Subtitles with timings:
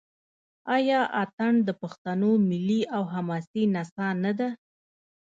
[0.75, 4.49] آیا اټن د پښتنو ملي او حماسي نڅا نه ده؟